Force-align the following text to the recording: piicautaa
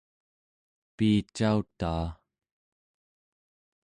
piicautaa 0.97 2.07